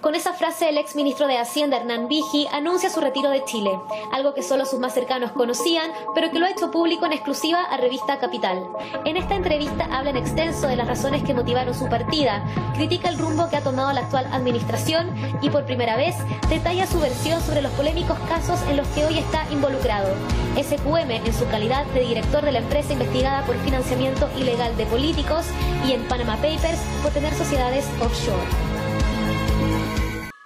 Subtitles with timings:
[0.00, 3.78] Con esa frase, el ex ministro de Hacienda, Hernán Vigi, anuncia su retiro de Chile,
[4.12, 7.62] algo que solo sus más cercanos conocían, pero que lo ha hecho público en exclusiva
[7.62, 8.68] a Revista Capital.
[9.04, 12.42] En esta entrevista habla en extenso de las razones que motivaron su partida,
[12.74, 16.16] critica el rumbo que ha tomado la actual administración y por primera vez
[16.48, 20.12] detalla su versión sobre los polémicos casos en los que hoy está involucrado.
[20.60, 25.46] SQM en su calidad de director de la empresa investigada por financiamiento ilegal de políticos
[25.86, 28.65] y en Panama Papers por tener sociedades offshore.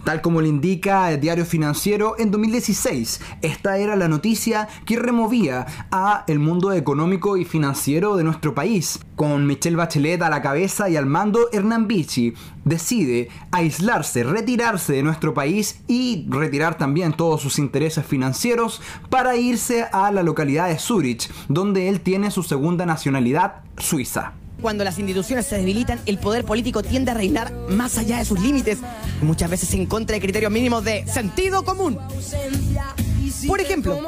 [0.04, 5.66] Tal como le indica el diario financiero, en 2016 esta era la noticia que removía
[5.90, 9.00] a el mundo económico y financiero de nuestro país.
[9.16, 15.02] Con Michelle Bachelet a la cabeza y al mando, Hernán Vichy decide aislarse, retirarse de
[15.02, 20.78] nuestro país y retirar también todos sus intereses financieros para irse a la localidad de
[20.78, 24.34] Zurich, donde él tiene su segunda nacionalidad suiza.
[24.60, 28.40] Cuando las instituciones se debilitan, el poder político tiende a reinar más allá de sus
[28.40, 28.78] límites,
[29.22, 31.98] muchas veces en contra de criterios mínimos de sentido común.
[33.46, 34.00] Por ejemplo,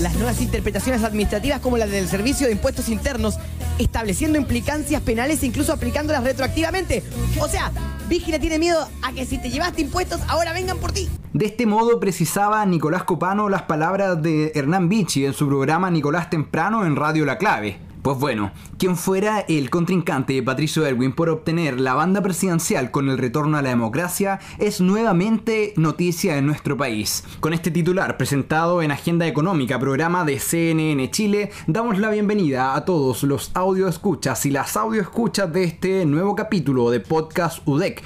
[0.00, 3.36] las nuevas interpretaciones administrativas como la del Servicio de Impuestos Internos,
[3.78, 7.02] estableciendo implicancias penales e incluso aplicándolas retroactivamente.
[7.40, 7.72] O sea,
[8.08, 11.08] Vigila tiene miedo a que si te llevaste impuestos, ahora vengan por ti.
[11.32, 16.28] De este modo precisaba Nicolás Copano las palabras de Hernán Vichy en su programa Nicolás
[16.30, 17.89] Temprano en Radio La Clave.
[18.02, 23.10] Pues bueno, quien fuera el contrincante de Patricio Erwin por obtener la banda presidencial con
[23.10, 27.24] el retorno a la democracia es nuevamente noticia en nuestro país.
[27.40, 32.86] Con este titular presentado en Agenda Económica, programa de CNN Chile, damos la bienvenida a
[32.86, 38.02] todos los audio escuchas y las audio escuchas de este nuevo capítulo de Podcast UDEC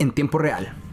[0.00, 0.85] en tiempo real.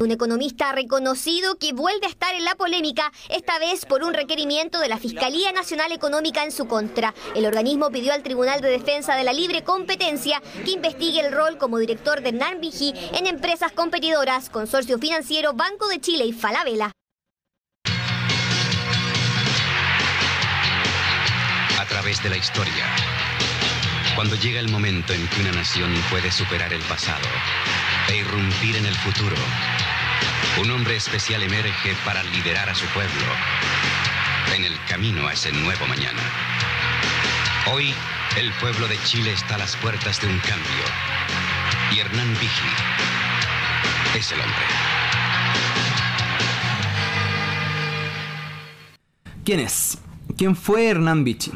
[0.00, 4.78] Un economista reconocido que vuelve a estar en la polémica, esta vez por un requerimiento
[4.78, 7.14] de la Fiscalía Nacional Económica en su contra.
[7.34, 11.58] El organismo pidió al Tribunal de Defensa de la Libre Competencia que investigue el rol
[11.58, 16.92] como director de Hernán en empresas competidoras, Consorcio Financiero, Banco de Chile y Falabella.
[21.78, 22.84] A través de la historia,
[24.18, 27.28] cuando llega el momento en que una nación puede superar el pasado
[28.08, 29.36] e irrumpir en el futuro,
[30.60, 33.12] un hombre especial emerge para liderar a su pueblo
[34.56, 36.20] en el camino a ese nuevo mañana.
[37.70, 37.94] Hoy,
[38.36, 40.84] el pueblo de Chile está a las puertas de un cambio
[41.92, 44.64] y Hernán Vigi es el hombre.
[49.44, 49.98] ¿Quién es?
[50.36, 51.52] ¿Quién fue Hernán Vichy?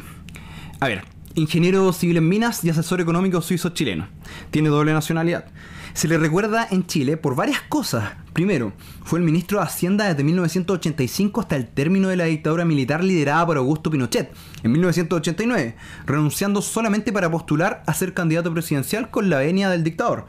[0.79, 4.07] A ver, ingeniero civil en minas y asesor económico suizo-chileno.
[4.51, 5.45] Tiene doble nacionalidad.
[5.93, 8.13] Se le recuerda en Chile por varias cosas.
[8.33, 8.73] Primero,
[9.03, 13.45] fue el ministro de Hacienda desde 1985 hasta el término de la dictadura militar liderada
[13.45, 14.31] por Augusto Pinochet,
[14.63, 15.75] en 1989,
[16.07, 20.25] renunciando solamente para postular a ser candidato presidencial con la venia del dictador.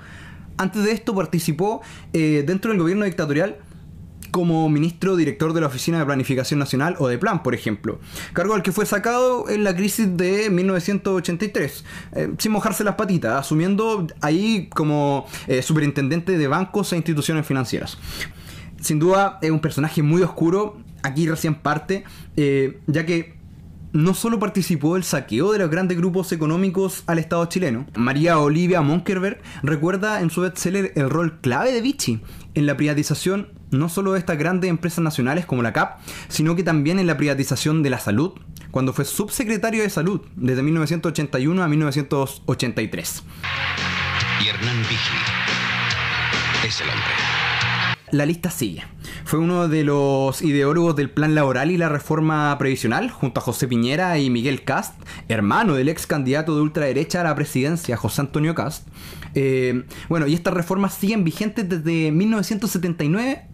[0.57, 1.81] Antes de esto participó
[2.13, 3.57] eh, dentro del gobierno dictatorial
[4.35, 8.01] como ministro director de la Oficina de Planificación Nacional o de Plan, por ejemplo.
[8.33, 11.85] Cargo al que fue sacado en la crisis de 1983,
[12.15, 17.97] eh, sin mojarse las patitas, asumiendo ahí como eh, superintendente de bancos e instituciones financieras.
[18.81, 22.03] Sin duda es un personaje muy oscuro, aquí recién parte,
[22.37, 23.37] eh, ya que
[23.93, 28.83] no solo participó del saqueo de los grandes grupos económicos al Estado chileno, María Olivia
[28.83, 32.21] Monkerberg recuerda en su bestseller el rol clave de Vichy
[32.55, 36.63] en la privatización no solo de estas grandes empresas nacionales como la CAP, sino que
[36.63, 38.33] también en la privatización de la salud,
[38.71, 43.23] cuando fue subsecretario de salud desde 1981 a 1983.
[44.43, 47.35] Y Hernán Vigi es el hombre.
[48.11, 48.85] La lista sigue.
[49.25, 53.67] Fue uno de los ideólogos del plan laboral y la reforma previsional, junto a José
[53.67, 54.95] Piñera y Miguel Cast,
[55.29, 58.87] hermano del ex candidato de ultraderecha a la presidencia, José Antonio Cast.
[59.35, 63.49] Eh, bueno, y estas reformas siguen vigentes desde 1979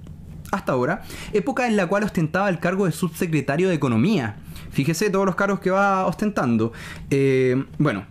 [0.51, 1.03] hasta ahora,
[1.33, 4.37] época en la cual ostentaba el cargo de subsecretario de Economía.
[4.71, 6.73] Fíjese todos los cargos que va ostentando.
[7.11, 8.05] Eh, bueno,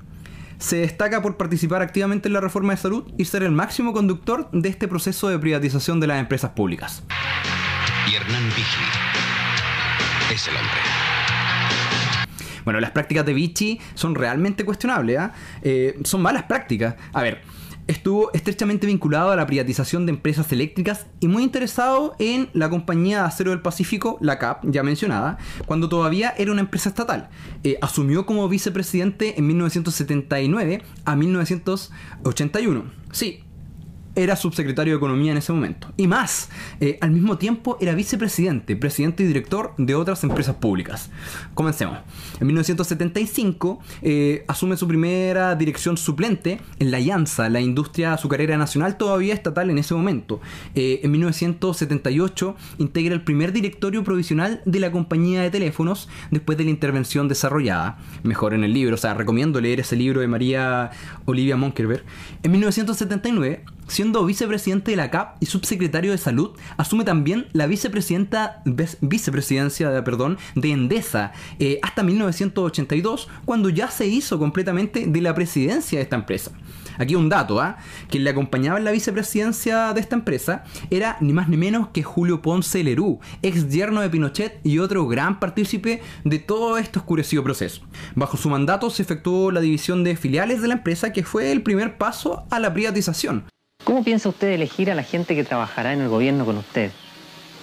[0.58, 4.50] se destaca por participar activamente en la reforma de salud y ser el máximo conductor
[4.52, 7.04] de este proceso de privatización de las empresas públicas.
[8.12, 8.44] Y Hernán
[10.34, 10.80] es el hombre.
[12.66, 15.34] Bueno, las prácticas de Vichy son realmente cuestionables, ¿ah?
[15.64, 16.96] eh, son malas prácticas.
[17.14, 17.42] A ver,
[17.90, 23.22] estuvo estrechamente vinculado a la privatización de empresas eléctricas y muy interesado en la compañía
[23.22, 27.30] de acero del Pacífico, la CAP, ya mencionada, cuando todavía era una empresa estatal.
[27.64, 32.84] Eh, asumió como vicepresidente en 1979 a 1981.
[33.12, 33.44] Sí,
[34.24, 35.92] era subsecretario de Economía en ese momento.
[35.98, 36.50] Y más,
[36.80, 41.10] eh, al mismo tiempo era vicepresidente, presidente y director de otras empresas públicas.
[41.54, 42.00] Comencemos.
[42.40, 48.98] En 1975 eh, asume su primera dirección suplente en la Alianza, la industria azucarera nacional
[48.98, 50.42] todavía estatal en ese momento.
[50.76, 56.66] Eh, en 1978 integra el primer directorio provisional de la compañía de teléfonos después de
[56.66, 57.98] la intervención desarrollada.
[58.24, 60.92] Mejor en el libro, o sea, recomiendo leer ese libro de María
[61.26, 62.04] Olivia Monkerberg.
[62.44, 68.62] En 1979 siendo vicepresidente de la CAP y subsecretario de Salud, asume también la vicepresidenta,
[69.02, 75.36] vicepresidencia de, perdón, de Endesa eh, hasta 1982, cuando ya se hizo completamente de la
[75.36, 76.52] presidencia de esta empresa.
[77.00, 77.78] Aquí un dato, ¿ah?
[78.10, 82.04] Quien le acompañaba en la vicepresidencia de esta empresa era ni más ni menos que
[82.04, 87.42] Julio Ponce Lerú, ex yerno de Pinochet y otro gran partícipe de todo este oscurecido
[87.42, 87.82] proceso.
[88.16, 91.64] Bajo su mandato se efectuó la división de filiales de la empresa que fue el
[91.64, 93.46] primer paso a la privatización.
[93.90, 96.92] ¿Cómo piensa usted elegir a la gente que trabajará en el gobierno con usted?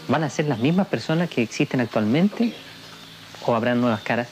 [0.08, 2.52] ¿Van a ser las mismas personas que existen actualmente
[3.46, 4.26] o habrán nuevas caras?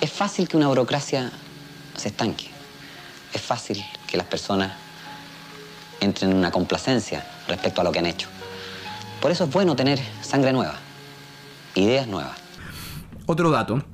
[0.00, 1.30] Es fácil que una burocracia
[1.96, 2.50] se estanque.
[3.32, 4.72] Es fácil que las personas
[6.00, 8.28] entren en una complacencia respecto a lo que han hecho.
[9.20, 10.74] Por eso es bueno tener sangre nueva,
[11.76, 12.36] ideas nuevas.
[13.26, 13.84] Otro dato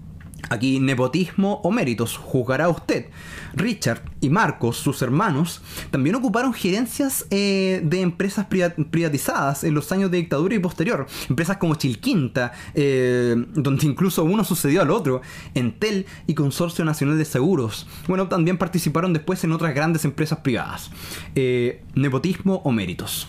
[0.48, 3.06] Aquí nepotismo o méritos, juzgará usted.
[3.54, 5.60] Richard y Marcos, sus hermanos,
[5.90, 11.06] también ocuparon gerencias eh, de empresas privatizadas en los años de dictadura y posterior.
[11.28, 15.20] Empresas como Chilquinta, eh, donde incluso uno sucedió al otro,
[15.54, 17.86] Entel y Consorcio Nacional de Seguros.
[18.08, 20.90] Bueno, también participaron después en otras grandes empresas privadas.
[21.34, 23.28] Eh, nepotismo o méritos.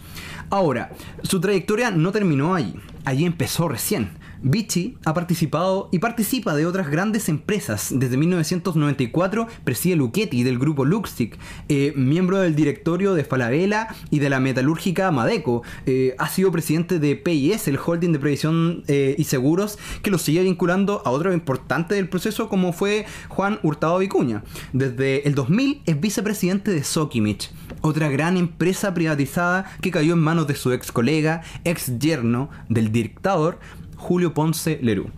[0.50, 0.92] Ahora,
[1.24, 2.76] su trayectoria no terminó allí.
[3.06, 4.21] Allí empezó recién.
[4.44, 7.90] Vichy ha participado y participa de otras grandes empresas.
[7.92, 11.38] Desde 1994 preside Luchetti del grupo Luxic,
[11.70, 15.64] eh, miembro del directorio de Falabella y de la metalúrgica Madeco.
[15.86, 20.18] Eh, ha sido presidente de PIS, el holding de previsión eh, y seguros, que lo
[20.18, 24.44] sigue vinculando a otro importante del proceso como fue Juan Hurtado Vicuña.
[24.74, 27.52] Desde el 2000 es vicepresidente de Sokimich,
[27.82, 32.92] otra gran empresa privatizada que cayó en manos de su ex colega, ex yerno del
[32.92, 33.60] dictador,
[34.02, 35.12] Julio Ponce Lerú.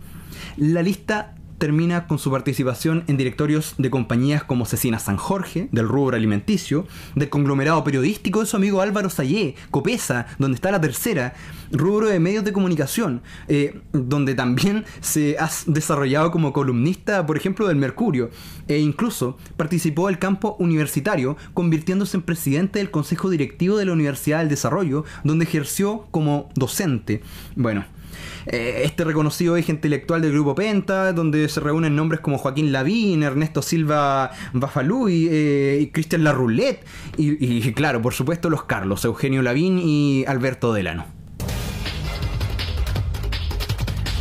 [0.58, 5.88] La lista termina con su participación en directorios de compañías como Cecina San Jorge, del
[5.88, 11.32] rubro alimenticio, del conglomerado periodístico de su amigo Álvaro Sayé, Copesa, donde está la tercera,
[11.72, 17.66] rubro de medios de comunicación, eh, donde también se ha desarrollado como columnista, por ejemplo,
[17.66, 18.28] del Mercurio,
[18.68, 24.40] e incluso participó del campo universitario, convirtiéndose en presidente del Consejo Directivo de la Universidad
[24.40, 27.22] del Desarrollo, donde ejerció como docente.
[27.56, 27.86] Bueno,
[28.46, 33.22] eh, este reconocido eje intelectual del grupo Penta, donde se reúnen nombres como Joaquín Lavín,
[33.22, 36.84] Ernesto Silva Bafalú y, eh, Cristian Larroulet,
[37.16, 41.23] y, y claro, por supuesto los Carlos, Eugenio Lavín y Alberto Delano.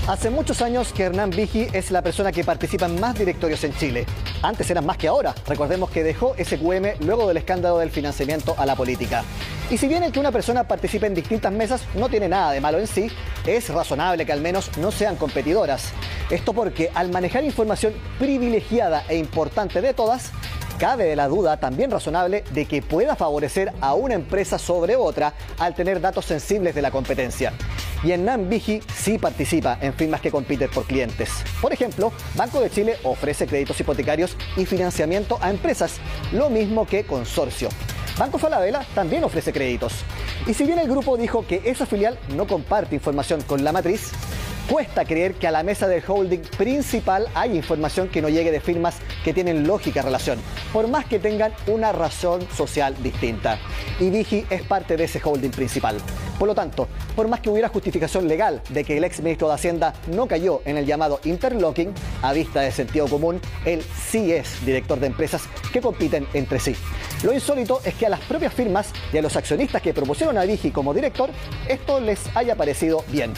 [0.05, 3.73] Hace muchos años que Hernán Vigi es la persona que participa en más directorios en
[3.77, 4.05] Chile.
[4.41, 5.33] Antes eran más que ahora.
[5.47, 9.23] Recordemos que dejó SQM luego del escándalo del financiamiento a la política.
[9.71, 12.59] Y si bien el que una persona participe en distintas mesas no tiene nada de
[12.59, 13.09] malo en sí,
[13.47, 15.94] es razonable que al menos no sean competidoras.
[16.29, 20.31] Esto porque al manejar información privilegiada e importante de todas,
[20.79, 25.33] cabe de la duda también razonable de que pueda favorecer a una empresa sobre otra
[25.60, 27.53] al tener datos sensibles de la competencia.
[28.03, 31.29] Y en NAMBIGI sí participa en firmas que compiten por clientes.
[31.62, 36.00] Por ejemplo, Banco de Chile ofrece créditos hipotecarios y financiamiento a empresas,
[36.31, 37.69] lo mismo que Consorcio.
[38.17, 39.93] Banco Falabella también ofrece créditos.
[40.45, 44.12] Y si bien el grupo dijo que esa filial no comparte información con la matriz,
[44.70, 48.62] Cuesta creer que a la mesa del holding principal hay información que no llegue de
[48.62, 50.39] firmas que tienen lógica relación,
[50.72, 53.60] por más que tengan una razón social distinta.
[54.00, 55.98] Y Vigi es parte de ese holding principal.
[56.39, 59.55] Por lo tanto, por más que hubiera justificación legal de que el ex ministro de
[59.55, 64.65] Hacienda no cayó en el llamado interlocking, a vista de sentido común, él sí es
[64.65, 65.43] director de empresas
[65.74, 66.74] que compiten entre sí.
[67.22, 70.46] Lo insólito es que a las propias firmas y a los accionistas que propusieron a
[70.46, 71.29] Vigi como director,
[71.67, 73.34] esto les haya parecido bien.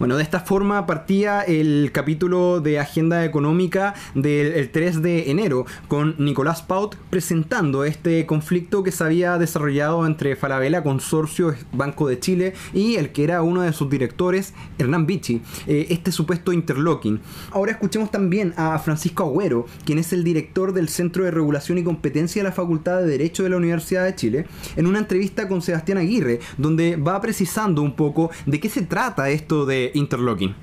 [0.00, 6.16] Bueno, de esta forma partía el capítulo de Agenda Económica del 3 de enero, con
[6.18, 12.54] Nicolás Paut presentando este conflicto que se había desarrollado entre Falabella, Consorcio Banco de Chile,
[12.72, 17.20] y el que era uno de sus directores, Hernán Vichy, eh, este supuesto interlocking.
[17.52, 21.84] Ahora escuchemos también a Francisco Agüero, quien es el director del Centro de Regulación y
[21.84, 25.62] Competencia de la Facultad de Derecho de la Universidad de Chile, en una entrevista con
[25.62, 30.54] Sebastián Aguirre, donde va precisando un poco de qué se trata esto de interlocking.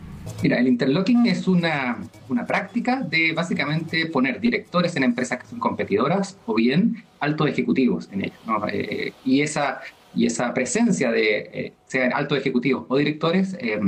[0.43, 1.97] Mira, el interlocking es una,
[2.29, 8.09] una, práctica de básicamente poner directores en empresas que son competidoras o bien altos ejecutivos
[8.11, 8.39] en ellas.
[8.71, 9.81] Eh, y, esa,
[10.15, 13.79] y esa presencia de, eh, sean altos ejecutivos o directores, eh,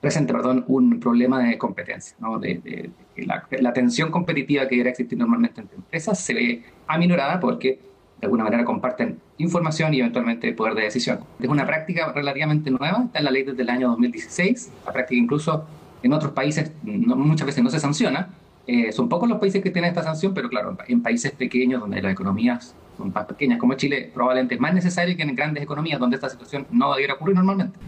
[0.00, 2.16] presenta perdón, un problema de competencia.
[2.20, 2.38] ¿no?
[2.38, 7.78] De, la, la, tensión competitiva que debería existir normalmente entre empresas se ve aminorada porque
[8.20, 11.20] de alguna manera comparten información y eventualmente poder de decisión.
[11.40, 15.20] Es una práctica relativamente nueva, está en la ley desde el año 2016, la práctica
[15.20, 15.66] incluso
[16.02, 18.30] en otros países muchas veces no se sanciona,
[18.66, 22.02] eh, son pocos los países que tienen esta sanción, pero claro, en países pequeños donde
[22.02, 26.00] las economías son más pequeñas como Chile, probablemente es más necesario que en grandes economías
[26.00, 27.78] donde esta situación no debiera ocurrir normalmente.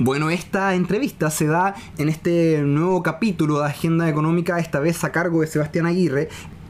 [0.00, 5.10] Bueno, esta entrevista se da en este nuevo capítulo de Agenda Económica, esta vez a
[5.10, 6.28] cargo de Sebastián Aguirre,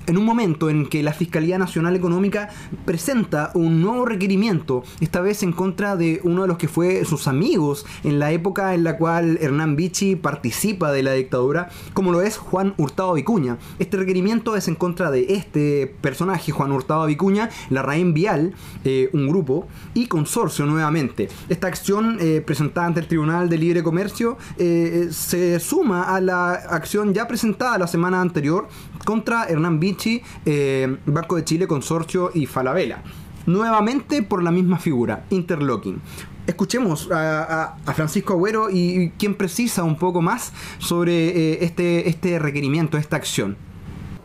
[0.08, 2.48] en un momento en que la Fiscalía Nacional Económica
[2.84, 7.28] presenta un nuevo requerimiento, esta vez en contra de uno de los que fue sus
[7.28, 12.22] amigos en la época en la cual Hernán Vichy participa de la dictadura, como lo
[12.22, 13.58] es Juan Hurtado Vicuña.
[13.78, 19.10] Este requerimiento es en contra de este personaje, Juan Hurtado Vicuña, la Raín Vial, eh,
[19.12, 21.28] un grupo, y Consorcio nuevamente.
[21.50, 26.52] Esta acción eh, presentada ante el Tribunal de Libre Comercio eh, se suma a la
[26.52, 28.68] acción ya presentada la semana anterior
[29.08, 33.02] contra Hernán Vichy eh, Banco de Chile, Consorcio y Falabella.
[33.46, 35.98] Nuevamente por la misma figura, interlocking.
[36.46, 42.98] Escuchemos a, Francisco Agüero y, quien precisa un poco más sobre eh, este, este requerimiento,
[42.98, 43.56] esta acción.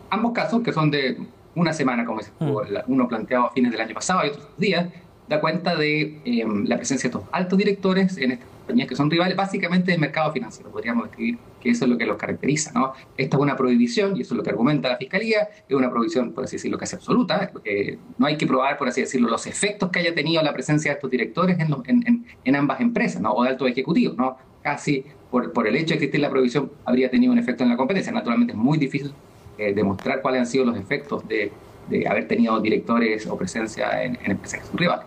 [0.09, 1.17] Ambos casos, que son de
[1.55, 2.57] una semana, como mm.
[2.87, 4.89] uno planteado a fines del año pasado y otros días,
[5.29, 9.11] da cuenta de em, la presencia de estos altos directores en estas compañías que son
[9.11, 12.71] rivales básicamente del mercado financiero, podríamos describir que eso es lo que los caracteriza.
[12.73, 12.93] ¿no?
[13.17, 16.31] Esta es una prohibición, y eso es lo que argumenta la Fiscalía, es una prohibición,
[16.31, 17.51] por así decirlo, casi absoluta.
[18.17, 20.95] No hay que probar, por así decirlo, los efectos que haya tenido la presencia de
[20.95, 23.31] estos directores en, en, ambas empresas, ¿no?
[23.33, 24.17] o de altos ejecutivos.
[24.17, 24.37] ¿no?
[24.61, 27.77] Casi por, por, el hecho de existir la prohibición habría tenido un efecto en la
[27.77, 28.11] competencia.
[28.11, 29.13] Naturalmente es muy difícil
[29.57, 31.51] eh, demostrar cuáles han sido los efectos de,
[32.09, 35.05] haber tenido directores o presencia en, empresas que son rivales.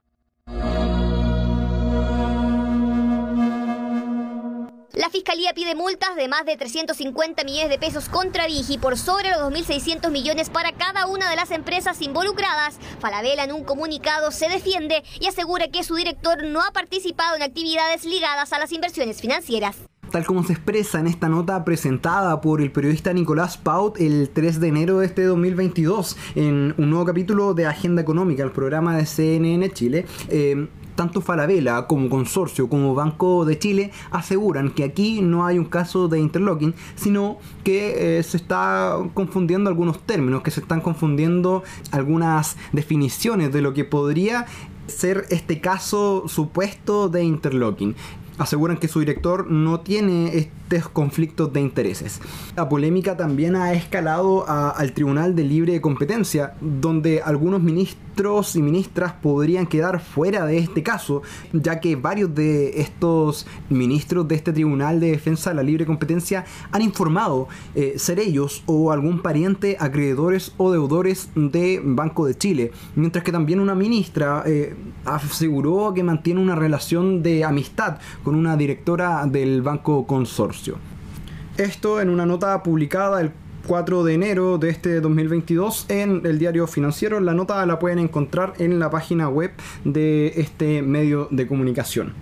[5.06, 9.30] La Fiscalía pide multas de más de 350 millones de pesos contra Vigi por sobre
[9.30, 12.76] los 2.600 millones para cada una de las empresas involucradas.
[12.98, 17.44] Falabella en un comunicado se defiende y asegura que su director no ha participado en
[17.44, 19.76] actividades ligadas a las inversiones financieras
[20.10, 24.60] tal como se expresa en esta nota presentada por el periodista Nicolás Paut el 3
[24.60, 29.04] de enero de este 2022 en un nuevo capítulo de Agenda Económica, el programa de
[29.04, 30.06] CNN Chile.
[30.28, 35.66] Eh, tanto Falabella como Consorcio como Banco de Chile aseguran que aquí no hay un
[35.66, 41.62] caso de interlocking, sino que eh, se está confundiendo algunos términos, que se están confundiendo
[41.92, 44.46] algunas definiciones de lo que podría
[44.86, 47.94] ser este caso supuesto de interlocking
[48.38, 52.20] aseguran que su director no tiene estos conflictos de intereses.
[52.56, 59.12] La polémica también ha escalado al Tribunal de Libre Competencia, donde algunos ministros y ministras
[59.12, 65.00] podrían quedar fuera de este caso, ya que varios de estos ministros de este Tribunal
[65.00, 70.52] de Defensa de la Libre Competencia han informado eh, ser ellos o algún pariente acreedores
[70.56, 74.74] o deudores de Banco de Chile, mientras que también una ministra eh,
[75.04, 80.78] aseguró que mantiene una relación de amistad con una directora del Banco Consorcio.
[81.59, 83.30] Esto en una nota publicada el
[83.68, 87.21] 4 de enero de este 2022 en el diario financiero.
[87.21, 89.52] La nota la pueden encontrar en la página web
[89.85, 92.14] de este medio de comunicación.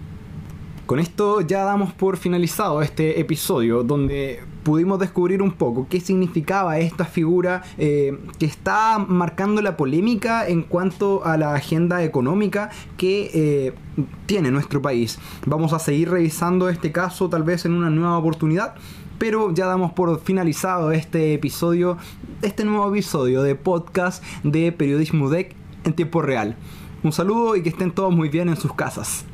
[0.85, 6.79] Con esto ya damos por finalizado este episodio donde pudimos descubrir un poco qué significaba
[6.79, 13.31] esta figura eh, que está marcando la polémica en cuanto a la agenda económica que
[13.35, 13.75] eh,
[14.27, 15.19] tiene nuestro país.
[15.47, 18.75] Vamos a seguir revisando este caso tal vez en una nueva oportunidad.
[19.19, 21.99] Pero ya damos por finalizado este episodio,
[22.43, 25.55] este nuevo episodio de podcast de Periodismo DEC
[25.85, 26.57] en tiempo real.
[27.05, 29.25] Un saludo y que estén todos muy bien en sus casas.